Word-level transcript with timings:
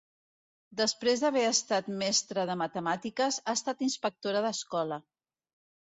Després 0.79 1.21
d'haver 1.23 1.43
estat 1.51 1.91
mestra 2.01 2.47
de 2.53 2.57
matemàtiques, 2.65 3.41
ha 3.47 3.59
estat 3.63 3.87
inspectora 3.91 4.47
d'escola. 4.49 5.03